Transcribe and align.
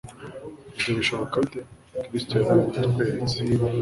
Ibyo 0.75 0.91
bishoboka 0.99 1.35
bite? 1.43 1.59
Kristo 2.07 2.33
yarabitweretse. 2.37 3.37